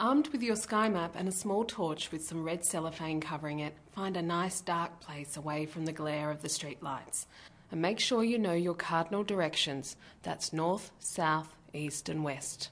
Armed 0.00 0.28
with 0.28 0.42
your 0.42 0.56
sky 0.56 0.88
map 0.88 1.14
and 1.14 1.28
a 1.28 1.32
small 1.32 1.62
torch 1.62 2.10
with 2.10 2.24
some 2.24 2.42
red 2.42 2.64
cellophane 2.64 3.20
covering 3.20 3.58
it, 3.58 3.74
find 3.92 4.16
a 4.16 4.22
nice 4.22 4.62
dark 4.62 4.98
place 4.98 5.36
away 5.36 5.66
from 5.66 5.84
the 5.84 5.92
glare 5.92 6.30
of 6.30 6.40
the 6.40 6.48
street 6.48 6.82
lights. 6.82 7.26
And 7.70 7.82
make 7.82 8.00
sure 8.00 8.24
you 8.24 8.38
know 8.38 8.54
your 8.54 8.72
cardinal 8.72 9.24
directions 9.24 9.96
that's 10.22 10.54
north, 10.54 10.90
south, 11.00 11.54
east, 11.74 12.08
and 12.08 12.24
west. 12.24 12.70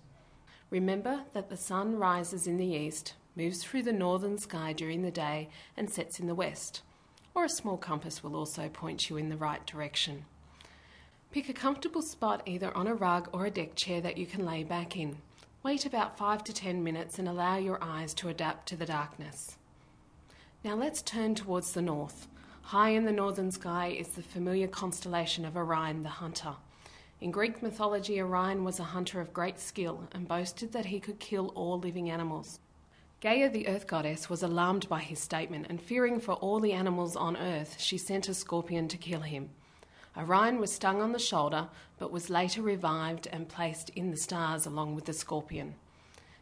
Remember 0.70 1.20
that 1.34 1.50
the 1.50 1.56
sun 1.58 1.98
rises 1.98 2.46
in 2.46 2.56
the 2.56 2.64
east, 2.64 3.12
moves 3.36 3.62
through 3.62 3.82
the 3.82 3.92
northern 3.92 4.38
sky 4.38 4.72
during 4.72 5.02
the 5.02 5.10
day, 5.10 5.50
and 5.76 5.90
sets 5.90 6.18
in 6.18 6.28
the 6.28 6.34
west. 6.34 6.80
Or 7.34 7.44
a 7.44 7.50
small 7.50 7.76
compass 7.76 8.24
will 8.24 8.36
also 8.36 8.70
point 8.70 9.10
you 9.10 9.18
in 9.18 9.28
the 9.28 9.36
right 9.36 9.66
direction. 9.66 10.24
Pick 11.30 11.50
a 11.50 11.52
comfortable 11.52 12.00
spot 12.00 12.40
either 12.46 12.74
on 12.74 12.86
a 12.86 12.94
rug 12.94 13.28
or 13.34 13.44
a 13.44 13.50
deck 13.50 13.74
chair 13.74 14.00
that 14.00 14.16
you 14.16 14.24
can 14.24 14.46
lay 14.46 14.64
back 14.64 14.96
in. 14.96 15.18
Wait 15.68 15.84
about 15.84 16.16
5 16.16 16.44
to 16.44 16.54
10 16.54 16.82
minutes 16.82 17.18
and 17.18 17.28
allow 17.28 17.58
your 17.58 17.78
eyes 17.84 18.14
to 18.14 18.30
adapt 18.30 18.66
to 18.66 18.74
the 18.74 18.86
darkness. 18.86 19.58
Now 20.64 20.74
let's 20.74 21.02
turn 21.02 21.34
towards 21.34 21.72
the 21.72 21.82
north. 21.82 22.26
High 22.62 22.88
in 22.92 23.04
the 23.04 23.12
northern 23.12 23.50
sky 23.50 23.88
is 23.88 24.08
the 24.08 24.22
familiar 24.22 24.66
constellation 24.66 25.44
of 25.44 25.58
Orion 25.58 26.04
the 26.04 26.08
Hunter. 26.08 26.54
In 27.20 27.30
Greek 27.30 27.62
mythology, 27.62 28.18
Orion 28.18 28.64
was 28.64 28.80
a 28.80 28.94
hunter 28.94 29.20
of 29.20 29.34
great 29.34 29.60
skill 29.60 30.08
and 30.12 30.26
boasted 30.26 30.72
that 30.72 30.86
he 30.86 31.00
could 31.00 31.18
kill 31.18 31.48
all 31.48 31.78
living 31.78 32.08
animals. 32.08 32.60
Gaia, 33.20 33.50
the 33.50 33.68
earth 33.68 33.86
goddess, 33.86 34.30
was 34.30 34.42
alarmed 34.42 34.88
by 34.88 35.00
his 35.00 35.18
statement 35.18 35.66
and 35.68 35.82
fearing 35.82 36.18
for 36.18 36.32
all 36.32 36.60
the 36.60 36.72
animals 36.72 37.14
on 37.14 37.36
earth, 37.36 37.76
she 37.78 37.98
sent 37.98 38.30
a 38.30 38.32
scorpion 38.32 38.88
to 38.88 38.96
kill 38.96 39.20
him. 39.20 39.50
Orion 40.18 40.58
was 40.58 40.72
stung 40.72 41.00
on 41.00 41.12
the 41.12 41.18
shoulder, 41.18 41.68
but 41.98 42.10
was 42.10 42.28
later 42.28 42.60
revived 42.60 43.28
and 43.28 43.48
placed 43.48 43.90
in 43.90 44.10
the 44.10 44.16
stars 44.16 44.66
along 44.66 44.96
with 44.96 45.04
the 45.04 45.12
scorpion. 45.12 45.74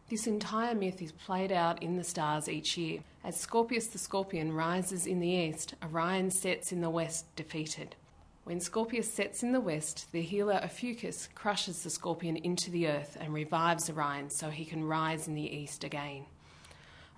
This 0.09 0.27
entire 0.27 0.75
myth 0.75 1.03
is 1.03 1.13
played 1.13 1.53
out 1.53 1.83
in 1.83 1.97
the 1.97 2.05
stars 2.05 2.49
each 2.49 2.79
year. 2.79 3.01
As 3.25 3.37
Scorpius 3.39 3.89
the 3.89 3.99
scorpion 3.99 4.53
rises 4.53 5.05
in 5.05 5.19
the 5.19 5.29
east, 5.29 5.75
Orion 5.83 6.31
sets 6.31 6.71
in 6.71 6.81
the 6.81 6.89
west, 6.89 7.35
defeated. 7.35 7.97
When 8.45 8.61
Scorpius 8.61 9.13
sets 9.13 9.43
in 9.43 9.51
the 9.51 9.61
west, 9.61 10.07
the 10.13 10.23
healer 10.23 10.61
Ophiuchus 10.63 11.29
crushes 11.35 11.83
the 11.83 11.91
scorpion 11.91 12.37
into 12.37 12.71
the 12.71 12.87
earth 12.87 13.17
and 13.21 13.35
revives 13.35 13.91
Orion 13.91 14.31
so 14.31 14.49
he 14.51 14.65
can 14.65 14.85
rise 14.85 15.27
in 15.27 15.35
the 15.35 15.43
east 15.43 15.83
again. 15.83 16.27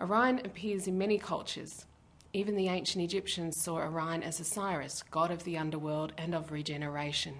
Orion 0.01 0.41
appears 0.43 0.89
in 0.89 0.97
many 0.97 1.19
cultures. 1.19 1.85
Even 2.39 2.55
the 2.55 2.69
ancient 2.69 3.03
Egyptians 3.03 3.61
saw 3.61 3.79
Orion 3.79 4.23
as 4.23 4.39
Osiris, 4.39 5.03
god 5.11 5.33
of 5.33 5.43
the 5.43 5.59
underworld 5.59 6.13
and 6.17 6.37
of 6.37 6.53
regeneration. 6.53 7.35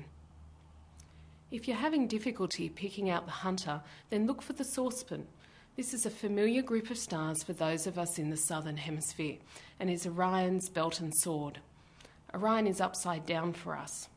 If 1.53 1.69
you're 1.69 1.77
having 1.77 2.09
difficulty 2.09 2.69
picking 2.69 3.09
out 3.09 3.25
the 3.25 3.31
hunter, 3.31 3.81
then 4.11 4.27
look 4.27 4.43
for 4.43 4.55
the 4.55 4.65
saucepan. 4.65 5.29
This 5.77 5.95
is 5.95 6.05
a 6.05 6.11
familiar 6.11 6.63
group 6.63 6.91
of 6.91 6.99
stars 6.99 7.45
for 7.45 7.53
those 7.53 7.87
of 7.87 7.97
us 7.97 8.19
in 8.19 8.31
the 8.31 8.37
southern 8.37 8.77
hemisphere 8.77 9.37
and 9.79 9.89
is 9.89 10.05
Orion's 10.05 10.69
belt 10.69 10.99
and 10.99 11.15
sword. 11.15 11.61
Orion 12.35 12.67
is 12.67 12.81
upside 12.81 13.25
down 13.25 13.53
for 13.53 13.77
us. 13.77 14.09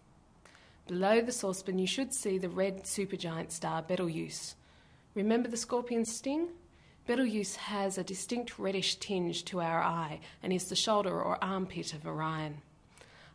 Below 0.87 1.21
the 1.21 1.31
saucepan, 1.31 1.77
you 1.77 1.85
should 1.85 2.11
see 2.11 2.39
the 2.39 2.49
red 2.49 2.85
supergiant 2.85 3.51
star 3.51 3.83
Betelgeuse. 3.83 4.55
Remember 5.13 5.47
the 5.47 5.57
scorpion's 5.57 6.11
sting? 6.11 6.47
Betelgeuse 7.11 7.57
has 7.57 7.97
a 7.97 8.05
distinct 8.05 8.57
reddish 8.57 8.95
tinge 8.95 9.43
to 9.43 9.59
our 9.59 9.83
eye 9.83 10.21
and 10.41 10.53
is 10.53 10.69
the 10.69 10.77
shoulder 10.77 11.21
or 11.21 11.37
armpit 11.43 11.93
of 11.93 12.07
Orion. 12.07 12.61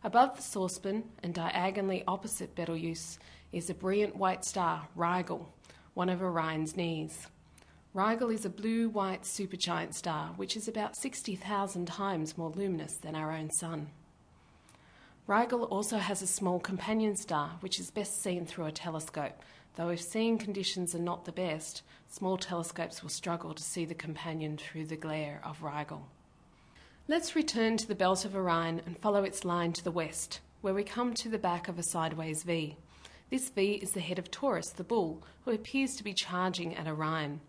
Above 0.03 0.35
the 0.35 0.41
saucepan 0.41 1.03
and 1.21 1.31
diagonally 1.31 2.03
opposite 2.07 2.55
Betelgeuse 2.55 3.19
is 3.51 3.69
a 3.69 3.75
brilliant 3.75 4.15
white 4.15 4.43
star, 4.43 4.87
Rigel, 4.95 5.53
one 5.93 6.09
of 6.09 6.23
Orion's 6.23 6.75
knees. 6.75 7.27
Rigel 7.93 8.31
is 8.31 8.45
a 8.45 8.49
blue 8.49 8.89
white 8.89 9.21
supergiant 9.21 9.93
star 9.93 10.29
which 10.37 10.57
is 10.57 10.67
about 10.67 10.95
60,000 10.95 11.85
times 11.85 12.35
more 12.35 12.49
luminous 12.49 12.95
than 12.95 13.13
our 13.13 13.31
own 13.31 13.51
Sun. 13.51 13.89
Rigel 15.27 15.65
also 15.65 15.99
has 15.99 16.23
a 16.23 16.27
small 16.27 16.59
companion 16.59 17.15
star 17.15 17.57
which 17.59 17.79
is 17.79 17.91
best 17.91 18.23
seen 18.23 18.47
through 18.47 18.65
a 18.65 18.71
telescope, 18.71 19.39
though 19.77 19.89
if 19.89 20.01
seeing 20.01 20.39
conditions 20.39 20.95
are 20.95 20.99
not 20.99 21.23
the 21.23 21.31
best, 21.31 21.83
small 22.09 22.35
telescopes 22.35 23.03
will 23.03 23.09
struggle 23.09 23.53
to 23.53 23.63
see 23.63 23.85
the 23.85 23.93
companion 23.93 24.57
through 24.57 24.85
the 24.85 24.95
glare 24.95 25.39
of 25.45 25.61
Rigel. 25.61 26.07
Let's 27.07 27.35
return 27.35 27.77
to 27.77 27.87
the 27.87 27.95
belt 27.95 28.25
of 28.25 28.35
Orion 28.35 28.81
and 28.85 28.97
follow 28.97 29.23
its 29.23 29.45
line 29.45 29.73
to 29.73 29.83
the 29.83 29.91
west, 29.91 30.41
where 30.61 30.73
we 30.73 30.83
come 30.83 31.13
to 31.13 31.29
the 31.29 31.37
back 31.37 31.67
of 31.67 31.77
a 31.77 31.83
sideways 31.83 32.43
V. 32.43 32.75
This 33.29 33.49
V 33.49 33.73
is 33.73 33.91
the 33.91 34.01
head 34.01 34.17
of 34.17 34.31
Taurus, 34.31 34.71
the 34.71 34.83
bull, 34.83 35.21
who 35.45 35.51
appears 35.51 35.95
to 35.95 36.03
be 36.03 36.13
charging 36.13 36.75
at 36.75 36.87
Orion. 36.87 37.39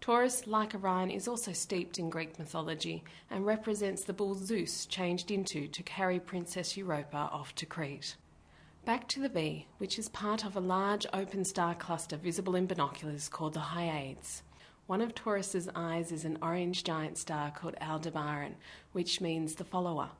Taurus, 0.00 0.46
like 0.46 0.74
Orion, 0.74 1.10
is 1.10 1.28
also 1.28 1.52
steeped 1.52 1.98
in 1.98 2.08
Greek 2.08 2.38
mythology 2.38 3.04
and 3.30 3.44
represents 3.44 4.04
the 4.04 4.14
bull 4.14 4.34
Zeus 4.34 4.86
changed 4.86 5.30
into 5.30 5.68
to 5.68 5.82
carry 5.82 6.18
Princess 6.18 6.78
Europa 6.78 7.28
off 7.30 7.54
to 7.56 7.66
Crete. 7.66 8.16
Back 8.84 9.06
to 9.10 9.20
the 9.20 9.28
V, 9.28 9.68
which 9.78 9.96
is 9.96 10.08
part 10.08 10.44
of 10.44 10.56
a 10.56 10.60
large 10.60 11.06
open 11.12 11.44
star 11.44 11.72
cluster 11.72 12.16
visible 12.16 12.56
in 12.56 12.66
binoculars 12.66 13.28
called 13.28 13.54
the 13.54 13.60
Hyades. 13.60 14.42
One 14.88 15.00
of 15.00 15.14
Taurus's 15.14 15.68
eyes 15.76 16.10
is 16.10 16.24
an 16.24 16.36
orange 16.42 16.82
giant 16.82 17.16
star 17.16 17.52
called 17.52 17.76
Aldebaran, 17.80 18.56
which 18.90 19.20
means 19.20 19.54
the 19.54 19.64
follower, 19.64 20.10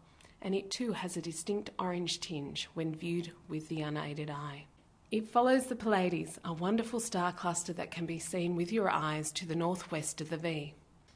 and 0.41 0.55
it 0.55 0.71
too 0.71 0.93
has 0.93 1.17
a 1.17 1.21
distinct 1.21 1.71
orange 1.77 2.21
tinge 2.21 2.69
when 2.75 2.95
viewed 2.95 3.33
with 3.49 3.69
the 3.69 3.83
unaided 3.83 4.31
eye. 4.31 4.67
It 5.11 5.29
follows 5.29 5.67
the 5.67 5.75
Pleiades, 5.75 6.39
a 6.45 6.53
wonderful 6.53 7.01
star 7.01 7.33
cluster 7.33 7.73
that 7.73 7.91
can 7.91 8.07
be 8.07 8.21
seen 8.21 8.55
with 8.55 8.71
your 8.71 8.89
eyes 8.89 9.33
to 9.33 9.45
the 9.45 9.57
northwest 9.57 10.21
of 10.21 10.31
the 10.31 10.37
V. 10.37 10.75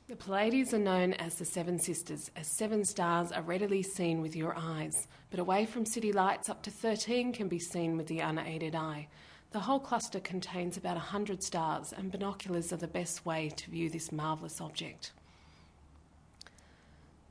The 0.08 0.14
Pleiades 0.14 0.72
are 0.72 0.78
known 0.78 1.14
as 1.14 1.34
the 1.34 1.44
Seven 1.44 1.80
Sisters, 1.80 2.30
as 2.36 2.46
seven 2.46 2.84
stars 2.84 3.32
are 3.32 3.42
readily 3.42 3.82
seen 3.82 4.20
with 4.20 4.36
your 4.36 4.54
eyes, 4.56 5.08
but 5.32 5.40
away 5.40 5.66
from 5.66 5.84
city 5.84 6.12
lights, 6.12 6.48
up 6.48 6.62
to 6.62 6.70
13 6.70 7.32
can 7.32 7.48
be 7.48 7.58
seen 7.58 7.96
with 7.96 8.06
the 8.06 8.20
unaided 8.20 8.76
eye. 8.76 9.08
The 9.50 9.58
whole 9.58 9.80
cluster 9.80 10.20
contains 10.20 10.76
about 10.76 10.94
100 10.94 11.42
stars, 11.42 11.92
and 11.92 12.12
binoculars 12.12 12.72
are 12.72 12.76
the 12.76 12.86
best 12.86 13.26
way 13.26 13.50
to 13.56 13.70
view 13.72 13.90
this 13.90 14.12
marvellous 14.12 14.60
object. 14.60 15.10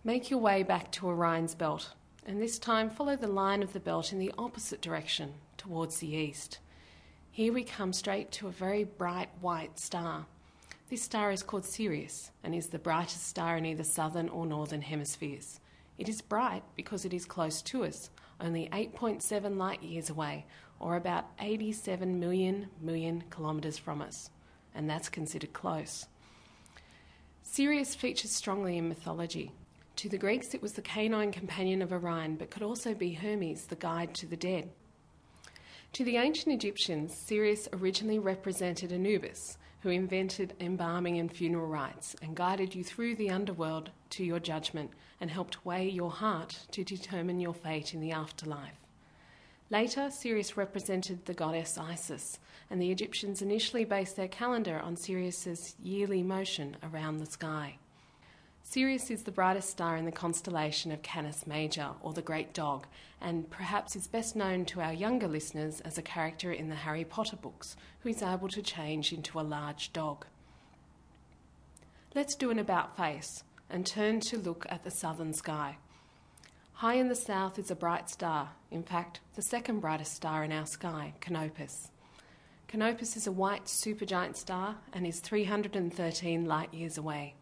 Make 0.03 0.29
your 0.29 0.41
way 0.41 0.61
back 0.61 0.91
to 0.93 1.07
Orion's 1.07 1.55
belt, 1.55 1.93
and 2.25 2.41
this 2.41 2.59
time 2.59 2.89
follow 2.89 3.15
the 3.15 3.29
line 3.29 3.63
of 3.63 3.71
the 3.71 3.79
belt 3.79 4.11
in 4.11 4.19
the 4.19 4.33
opposite 4.37 4.81
direction, 4.81 5.35
towards 5.55 5.99
the 5.99 6.13
east. 6.13 6.59
Here 7.31 7.53
we 7.53 7.63
come 7.63 7.93
straight 7.93 8.33
to 8.33 8.47
a 8.47 8.51
very 8.51 8.83
bright 8.83 9.29
white 9.39 9.79
star. 9.79 10.25
This 10.87 11.01
star 11.01 11.31
is 11.31 11.41
called 11.41 11.65
Sirius 11.65 12.29
and 12.43 12.53
is 12.53 12.67
the 12.67 12.77
brightest 12.77 13.27
star 13.27 13.57
in 13.57 13.65
either 13.65 13.83
southern 13.83 14.29
or 14.29 14.45
northern 14.45 14.83
hemispheres. 14.83 15.59
It 15.97 16.07
is 16.07 16.21
bright 16.21 16.61
because 16.75 17.05
it 17.05 17.13
is 17.13 17.25
close 17.25 17.63
to 17.63 17.85
us, 17.85 18.11
only 18.39 18.69
8.7 18.69 19.57
light 19.57 19.81
years 19.81 20.11
away, 20.11 20.45
or 20.79 20.95
about 20.95 21.25
87 21.39 22.19
million 22.19 22.67
million 22.79 23.23
kilometres 23.31 23.79
from 23.79 23.99
us, 23.99 24.29
and 24.75 24.87
that's 24.87 25.09
considered 25.09 25.53
close. 25.53 26.05
Sirius 27.41 27.95
features 27.95 28.31
strongly 28.31 28.77
in 28.77 28.87
mythology. 28.87 29.51
To 29.95 30.09
the 30.09 30.19
Greeks, 30.19 30.53
it 30.53 30.61
was 30.61 30.73
the 30.73 30.83
canine 30.83 31.31
companion 31.31 31.81
of 31.81 31.93
Orion, 31.93 32.35
but 32.35 32.51
could 32.51 32.61
also 32.61 32.93
be 32.93 33.13
Hermes, 33.13 33.65
the 33.65 33.75
guide 33.75 34.13
to 34.15 34.27
the 34.27 34.37
dead. 34.37 34.69
To 35.93 36.03
the 36.03 36.17
ancient 36.17 36.53
Egyptians, 36.53 37.15
Sirius 37.15 37.69
originally 37.71 38.19
represented 38.19 38.91
Anubis, 38.91 39.57
who 39.81 39.89
invented 39.89 40.55
embalming 40.59 41.19
and 41.19 41.31
funeral 41.31 41.67
rites 41.67 42.15
and 42.21 42.35
guided 42.35 42.75
you 42.75 42.83
through 42.83 43.15
the 43.15 43.29
underworld 43.29 43.91
to 44.09 44.23
your 44.23 44.39
judgment 44.39 44.91
and 45.21 45.29
helped 45.29 45.65
weigh 45.65 45.87
your 45.87 46.11
heart 46.11 46.65
to 46.71 46.83
determine 46.83 47.39
your 47.39 47.53
fate 47.53 47.93
in 47.93 48.01
the 48.01 48.11
afterlife. 48.11 48.79
Later, 49.69 50.11
Sirius 50.11 50.57
represented 50.57 51.25
the 51.25 51.33
goddess 51.33 51.77
Isis, 51.77 52.39
and 52.69 52.81
the 52.81 52.91
Egyptians 52.91 53.41
initially 53.41 53.85
based 53.85 54.15
their 54.15 54.27
calendar 54.27 54.79
on 54.79 54.95
Sirius's 54.95 55.75
yearly 55.81 56.23
motion 56.23 56.77
around 56.83 57.17
the 57.17 57.25
sky. 57.25 57.77
Sirius 58.67 59.11
is 59.11 59.21
the 59.21 59.31
brightest 59.31 59.69
star 59.69 59.95
in 59.95 60.05
the 60.05 60.11
constellation 60.11 60.91
of 60.91 61.03
Canis 61.03 61.45
Major, 61.45 61.91
or 62.01 62.13
the 62.13 62.23
Great 62.23 62.51
Dog, 62.51 62.87
and 63.21 63.47
perhaps 63.51 63.95
is 63.95 64.07
best 64.07 64.35
known 64.35 64.65
to 64.65 64.81
our 64.81 64.91
younger 64.91 65.27
listeners 65.27 65.81
as 65.81 65.99
a 65.99 66.01
character 66.01 66.51
in 66.51 66.67
the 66.69 66.75
Harry 66.75 67.05
Potter 67.05 67.35
books 67.35 67.77
who 67.99 68.09
is 68.09 68.23
able 68.23 68.49
to 68.49 68.63
change 68.63 69.13
into 69.13 69.39
a 69.39 69.41
large 69.41 69.93
dog. 69.93 70.25
Let's 72.15 72.33
do 72.33 72.49
an 72.49 72.57
about 72.57 72.97
face 72.97 73.43
and 73.69 73.85
turn 73.85 74.19
to 74.21 74.37
look 74.39 74.65
at 74.67 74.83
the 74.83 74.91
southern 74.91 75.33
sky. 75.33 75.77
High 76.73 76.95
in 76.95 77.07
the 77.07 77.15
south 77.15 77.59
is 77.59 77.69
a 77.69 77.75
bright 77.75 78.09
star, 78.09 78.49
in 78.71 78.81
fact, 78.81 79.19
the 79.35 79.43
second 79.43 79.79
brightest 79.79 80.15
star 80.15 80.43
in 80.43 80.51
our 80.51 80.65
sky, 80.65 81.13
Canopus. 81.21 81.91
Canopus 82.67 83.15
is 83.15 83.27
a 83.27 83.31
white 83.31 83.65
supergiant 83.65 84.35
star 84.35 84.77
and 84.91 85.05
is 85.05 85.19
313 85.19 86.45
light 86.45 86.73
years 86.73 86.97
away. 86.97 87.35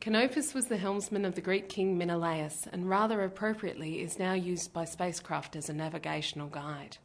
Canopus 0.00 0.54
was 0.54 0.66
the 0.66 0.76
helmsman 0.76 1.24
of 1.24 1.34
the 1.34 1.40
Greek 1.40 1.68
king 1.68 1.98
Menelaus 1.98 2.68
and 2.72 2.88
rather 2.88 3.24
appropriately 3.24 4.00
is 4.02 4.18
now 4.18 4.34
used 4.34 4.72
by 4.72 4.84
spacecraft 4.84 5.56
as 5.56 5.68
a 5.68 5.74
navigational 5.74 6.48
guide. 6.48 6.98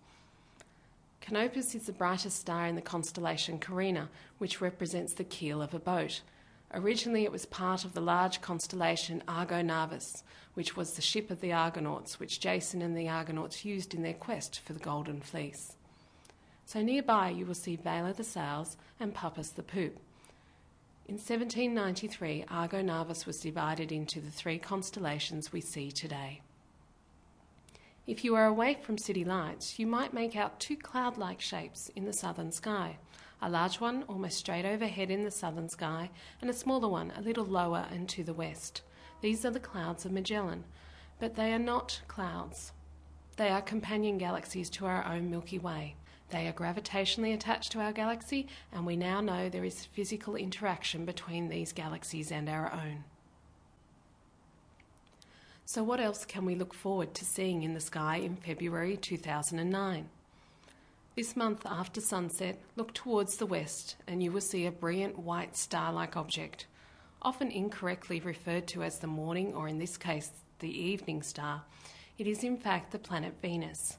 Canopus 1.19 1.73
is 1.73 1.85
the 1.85 1.93
brightest 1.93 2.39
star 2.39 2.67
in 2.67 2.75
the 2.75 2.81
constellation 2.81 3.57
Carina, 3.59 4.09
which 4.37 4.61
represents 4.61 5.13
the 5.13 5.23
keel 5.23 5.61
of 5.61 5.73
a 5.73 5.79
boat. 5.79 6.21
Originally, 6.73 7.23
it 7.23 7.31
was 7.31 7.45
part 7.45 7.83
of 7.83 7.93
the 7.93 8.01
large 8.01 8.41
constellation 8.41 9.23
Argo 9.27 9.61
Navis, 9.61 10.23
which 10.53 10.75
was 10.75 10.93
the 10.93 11.01
ship 11.01 11.29
of 11.29 11.41
the 11.41 11.53
Argonauts, 11.53 12.19
which 12.19 12.39
Jason 12.39 12.81
and 12.81 12.95
the 12.95 13.09
Argonauts 13.09 13.65
used 13.65 13.93
in 13.93 14.03
their 14.03 14.13
quest 14.13 14.59
for 14.59 14.73
the 14.73 14.79
Golden 14.79 15.21
Fleece. 15.21 15.75
So 16.65 16.81
nearby, 16.81 17.29
you 17.29 17.45
will 17.45 17.55
see 17.55 17.75
Vela 17.75 18.13
the 18.13 18.23
sails 18.23 18.77
and 18.99 19.13
Puppis 19.13 19.53
the 19.53 19.63
poop. 19.63 19.99
In 21.11 21.17
1793, 21.17 22.45
Argo 22.49 22.81
Navis 22.81 23.25
was 23.25 23.41
divided 23.41 23.91
into 23.91 24.21
the 24.21 24.31
three 24.31 24.57
constellations 24.57 25.51
we 25.51 25.59
see 25.59 25.91
today. 25.91 26.39
If 28.07 28.23
you 28.23 28.33
are 28.35 28.45
away 28.45 28.77
from 28.81 28.97
city 28.97 29.25
lights, 29.25 29.77
you 29.77 29.87
might 29.87 30.13
make 30.13 30.37
out 30.37 30.61
two 30.61 30.77
cloud 30.77 31.17
like 31.17 31.41
shapes 31.41 31.89
in 31.97 32.05
the 32.05 32.13
southern 32.13 32.53
sky 32.53 32.97
a 33.41 33.49
large 33.49 33.81
one 33.81 34.03
almost 34.03 34.37
straight 34.37 34.63
overhead 34.63 35.11
in 35.11 35.25
the 35.25 35.31
southern 35.31 35.67
sky, 35.67 36.09
and 36.39 36.49
a 36.49 36.53
smaller 36.53 36.87
one 36.87 37.11
a 37.17 37.21
little 37.21 37.43
lower 37.43 37.85
and 37.91 38.07
to 38.07 38.23
the 38.23 38.33
west. 38.33 38.81
These 39.19 39.43
are 39.43 39.51
the 39.51 39.59
clouds 39.59 40.05
of 40.05 40.13
Magellan, 40.13 40.63
but 41.19 41.35
they 41.35 41.51
are 41.51 41.59
not 41.59 42.01
clouds. 42.07 42.71
They 43.35 43.49
are 43.49 43.61
companion 43.61 44.17
galaxies 44.17 44.69
to 44.69 44.85
our 44.85 45.03
own 45.03 45.29
Milky 45.29 45.59
Way. 45.59 45.97
They 46.31 46.47
are 46.47 46.53
gravitationally 46.53 47.33
attached 47.33 47.73
to 47.73 47.81
our 47.81 47.91
galaxy, 47.91 48.47
and 48.71 48.85
we 48.85 48.95
now 48.95 49.19
know 49.19 49.49
there 49.49 49.65
is 49.65 49.85
physical 49.85 50.35
interaction 50.35 51.03
between 51.03 51.49
these 51.49 51.73
galaxies 51.73 52.31
and 52.31 52.47
our 52.47 52.71
own. 52.71 53.03
So, 55.65 55.83
what 55.83 55.99
else 55.99 56.23
can 56.23 56.45
we 56.45 56.55
look 56.55 56.73
forward 56.73 57.13
to 57.15 57.25
seeing 57.25 57.63
in 57.63 57.73
the 57.73 57.81
sky 57.81 58.17
in 58.17 58.37
February 58.37 58.95
2009? 58.95 60.09
This 61.15 61.35
month 61.35 61.65
after 61.65 61.99
sunset, 61.99 62.57
look 62.77 62.93
towards 62.93 63.35
the 63.35 63.45
west 63.45 63.97
and 64.07 64.23
you 64.23 64.31
will 64.31 64.41
see 64.41 64.65
a 64.65 64.71
brilliant 64.71 65.19
white 65.19 65.57
star 65.57 65.91
like 65.91 66.15
object, 66.15 66.65
often 67.21 67.51
incorrectly 67.51 68.21
referred 68.21 68.67
to 68.67 68.83
as 68.83 68.99
the 68.99 69.07
morning 69.07 69.53
or, 69.53 69.67
in 69.67 69.79
this 69.79 69.97
case, 69.97 70.31
the 70.59 70.69
evening 70.69 71.21
star. 71.21 71.63
It 72.17 72.27
is 72.27 72.43
in 72.45 72.55
fact 72.55 72.91
the 72.91 72.99
planet 72.99 73.33
Venus. 73.41 73.97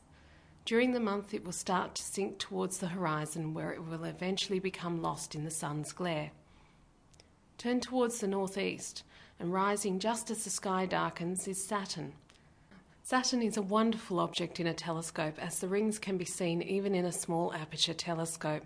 During 0.64 0.92
the 0.92 1.00
month, 1.00 1.34
it 1.34 1.44
will 1.44 1.52
start 1.52 1.96
to 1.96 2.02
sink 2.02 2.38
towards 2.38 2.78
the 2.78 2.88
horizon 2.88 3.52
where 3.52 3.72
it 3.72 3.84
will 3.84 4.04
eventually 4.04 4.60
become 4.60 5.02
lost 5.02 5.34
in 5.34 5.44
the 5.44 5.50
sun's 5.50 5.92
glare. 5.92 6.30
Turn 7.58 7.80
towards 7.80 8.20
the 8.20 8.28
northeast 8.28 9.02
and 9.40 9.52
rising 9.52 9.98
just 9.98 10.30
as 10.30 10.44
the 10.44 10.50
sky 10.50 10.86
darkens 10.86 11.48
is 11.48 11.62
Saturn. 11.64 12.12
Saturn 13.02 13.42
is 13.42 13.56
a 13.56 13.62
wonderful 13.62 14.20
object 14.20 14.60
in 14.60 14.68
a 14.68 14.74
telescope 14.74 15.34
as 15.38 15.58
the 15.58 15.66
rings 15.66 15.98
can 15.98 16.16
be 16.16 16.24
seen 16.24 16.62
even 16.62 16.94
in 16.94 17.04
a 17.04 17.12
small 17.12 17.52
aperture 17.52 17.94
telescope. 17.94 18.62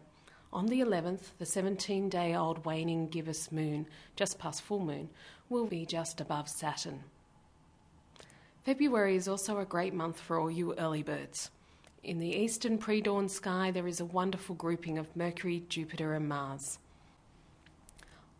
On 0.52 0.66
the 0.66 0.80
11th, 0.80 1.32
the 1.38 1.46
17 1.46 2.10
day 2.10 2.34
old 2.34 2.64
waning 2.66 3.08
gibbous 3.08 3.50
moon, 3.50 3.86
just 4.14 4.38
past 4.38 4.60
full 4.60 4.80
moon, 4.80 5.08
will 5.48 5.66
be 5.66 5.86
just 5.86 6.20
above 6.20 6.48
Saturn. 6.50 7.04
February 8.64 9.16
is 9.16 9.28
also 9.28 9.58
a 9.58 9.64
great 9.64 9.94
month 9.94 10.20
for 10.20 10.38
all 10.38 10.50
you 10.50 10.74
early 10.74 11.02
birds. 11.02 11.50
In 12.02 12.18
the 12.18 12.34
eastern 12.34 12.78
pre 12.78 13.00
dawn 13.00 13.28
sky, 13.28 13.70
there 13.70 13.88
is 13.88 14.00
a 14.00 14.04
wonderful 14.04 14.54
grouping 14.54 14.98
of 14.98 15.14
Mercury, 15.16 15.64
Jupiter, 15.68 16.14
and 16.14 16.28
Mars. 16.28 16.78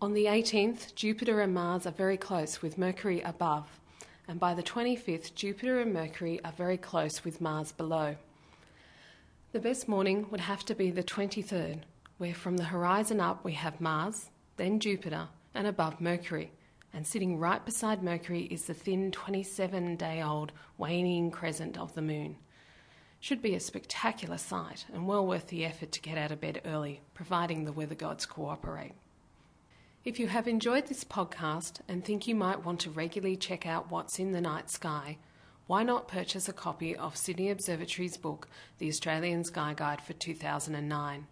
On 0.01 0.13
the 0.13 0.27
18th, 0.27 0.95
Jupiter 0.95 1.41
and 1.41 1.55
Mars 1.55 1.87
are 1.87 1.91
very 1.91 2.17
close 2.17 2.61
with 2.61 2.79
Mercury 2.79 3.23
above, 3.23 3.81
and 4.29 4.39
by 4.39 4.53
the 4.53 4.63
25th, 4.63 5.35
Jupiter 5.35 5.81
and 5.81 5.93
Mercury 5.93 6.39
are 6.45 6.53
very 6.53 6.77
close 6.77 7.25
with 7.25 7.41
Mars 7.41 7.73
below. 7.73 8.17
The 9.53 9.61
best 9.61 9.89
morning 9.89 10.27
would 10.31 10.41
have 10.41 10.65
to 10.67 10.75
be 10.75 10.91
the 10.91 11.03
23rd, 11.03 11.81
where 12.19 12.35
from 12.35 12.59
the 12.59 12.65
horizon 12.65 13.21
up 13.21 13.43
we 13.43 13.53
have 13.53 13.81
Mars, 13.81 14.31
then 14.59 14.81
Jupiter, 14.81 15.29
and 15.55 15.67
above 15.67 16.01
Mercury. 16.01 16.53
And 16.93 17.07
sitting 17.07 17.39
right 17.39 17.65
beside 17.65 18.03
Mercury 18.03 18.43
is 18.51 18.67
the 18.67 18.75
thin 18.75 19.11
27 19.11 19.97
day 19.97 20.23
old 20.23 20.53
waning 20.77 21.31
crescent 21.31 21.79
of 21.79 21.95
the 21.95 22.03
moon. 22.03 22.37
Should 23.27 23.43
be 23.43 23.57
a 23.57 23.59
spectacular 23.61 24.39
sight 24.39 24.87
and 24.95 25.09
well 25.09 25.27
worth 25.27 25.49
the 25.49 25.65
effort 25.65 25.91
to 25.91 26.01
get 26.01 26.17
out 26.17 26.31
of 26.31 26.41
bed 26.41 26.61
early, 26.65 27.01
providing 27.13 27.65
the 27.65 27.73
weather 27.73 27.97
gods 27.97 28.25
cooperate. 28.25 28.93
If 30.05 30.21
you 30.21 30.29
have 30.29 30.47
enjoyed 30.47 30.87
this 30.87 31.03
podcast 31.03 31.81
and 31.89 32.05
think 32.05 32.29
you 32.29 32.37
might 32.37 32.65
want 32.65 32.79
to 32.83 32.91
regularly 32.91 33.35
check 33.35 33.67
out 33.67 33.91
what's 33.91 34.21
in 34.21 34.31
the 34.31 34.41
night 34.41 34.71
sky, 34.71 35.19
why 35.67 35.83
not 35.83 36.07
purchase 36.07 36.49
a 36.49 36.53
copy 36.53 36.95
of 36.95 37.17
Sydney 37.17 37.51
Observatory's 37.51 38.17
book, 38.17 38.47
The 38.79 38.87
Australian 38.87 39.43
Sky 39.43 39.75
Guide 39.77 40.03
for 40.03 40.13
2009? 40.13 41.27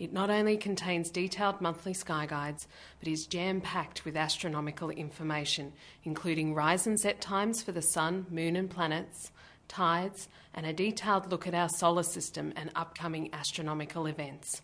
It 0.00 0.12
not 0.12 0.30
only 0.30 0.56
contains 0.56 1.12
detailed 1.12 1.60
monthly 1.60 1.94
sky 1.94 2.26
guides, 2.26 2.66
but 2.98 3.06
is 3.06 3.28
jam 3.28 3.60
packed 3.60 4.04
with 4.04 4.16
astronomical 4.16 4.90
information, 4.90 5.74
including 6.02 6.54
rise 6.54 6.88
and 6.88 6.98
set 6.98 7.20
times 7.20 7.62
for 7.62 7.70
the 7.70 7.82
sun, 7.82 8.26
moon, 8.30 8.56
and 8.56 8.68
planets, 8.68 9.30
tides, 9.70 10.28
and 10.52 10.66
a 10.66 10.74
detailed 10.74 11.30
look 11.30 11.46
at 11.46 11.54
our 11.54 11.70
solar 11.70 12.02
system 12.02 12.52
and 12.56 12.70
upcoming 12.74 13.32
astronomical 13.32 14.04
events 14.04 14.60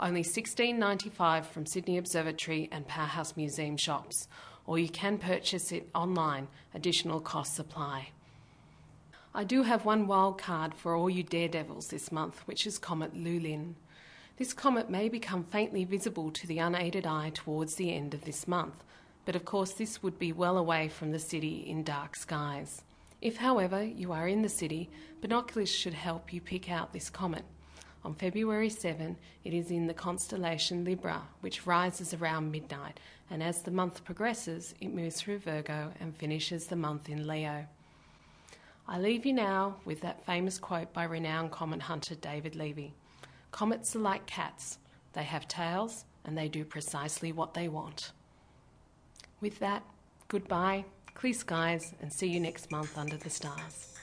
only 0.00 0.22
$16.95 0.22 1.44
from 1.46 1.66
Sydney 1.66 1.98
Observatory 1.98 2.68
and 2.70 2.86
Powerhouse 2.86 3.36
Museum 3.36 3.76
shops, 3.76 4.28
or 4.66 4.78
you 4.78 4.88
can 4.88 5.18
purchase 5.18 5.72
it 5.72 5.88
online, 5.94 6.48
additional 6.74 7.20
costs 7.20 7.58
apply. 7.58 8.10
I 9.34 9.44
do 9.44 9.62
have 9.62 9.84
one 9.84 10.06
wild 10.06 10.38
card 10.38 10.74
for 10.74 10.94
all 10.94 11.10
you 11.10 11.22
daredevils 11.22 11.88
this 11.88 12.12
month, 12.12 12.40
which 12.46 12.66
is 12.66 12.78
Comet 12.78 13.14
Lulin. 13.14 13.74
This 14.36 14.52
comet 14.52 14.88
may 14.88 15.08
become 15.08 15.44
faintly 15.44 15.84
visible 15.84 16.30
to 16.30 16.46
the 16.46 16.58
unaided 16.58 17.06
eye 17.06 17.32
towards 17.34 17.74
the 17.74 17.92
end 17.92 18.14
of 18.14 18.24
this 18.24 18.46
month, 18.46 18.84
but 19.24 19.34
of 19.34 19.44
course, 19.44 19.72
this 19.72 20.02
would 20.02 20.18
be 20.18 20.32
well 20.32 20.56
away 20.56 20.88
from 20.88 21.10
the 21.10 21.18
city 21.18 21.64
in 21.66 21.82
dark 21.82 22.14
skies. 22.14 22.82
If, 23.20 23.36
however, 23.36 23.82
you 23.82 24.12
are 24.12 24.28
in 24.28 24.42
the 24.42 24.48
city, 24.48 24.90
binoculars 25.20 25.70
should 25.70 25.94
help 25.94 26.32
you 26.32 26.40
pick 26.40 26.70
out 26.70 26.92
this 26.92 27.10
comet. 27.10 27.44
On 28.04 28.14
February 28.14 28.70
7, 28.70 29.16
it 29.44 29.52
is 29.52 29.70
in 29.70 29.88
the 29.88 29.94
constellation 29.94 30.84
Libra, 30.84 31.22
which 31.40 31.66
rises 31.66 32.14
around 32.14 32.52
midnight, 32.52 33.00
and 33.28 33.42
as 33.42 33.62
the 33.62 33.72
month 33.72 34.04
progresses, 34.04 34.74
it 34.80 34.94
moves 34.94 35.20
through 35.20 35.38
Virgo 35.38 35.92
and 35.98 36.16
finishes 36.16 36.66
the 36.66 36.76
month 36.76 37.08
in 37.08 37.26
Leo. 37.26 37.66
I 38.86 38.98
leave 38.98 39.26
you 39.26 39.32
now 39.32 39.76
with 39.84 40.00
that 40.02 40.24
famous 40.24 40.58
quote 40.58 40.92
by 40.92 41.04
renowned 41.04 41.50
comet 41.50 41.82
hunter 41.82 42.14
David 42.14 42.54
Levy 42.54 42.94
Comets 43.50 43.96
are 43.96 44.00
like 44.00 44.26
cats, 44.26 44.78
they 45.12 45.24
have 45.24 45.48
tails 45.48 46.04
and 46.24 46.38
they 46.38 46.48
do 46.48 46.64
precisely 46.64 47.32
what 47.32 47.54
they 47.54 47.68
want. 47.68 48.12
With 49.40 49.58
that, 49.58 49.82
goodbye, 50.28 50.84
clear 51.18 51.34
skies, 51.34 51.94
and 52.00 52.12
see 52.12 52.28
you 52.28 52.38
next 52.38 52.70
month 52.70 52.96
under 52.96 53.16
the 53.16 53.28
stars. 53.28 53.97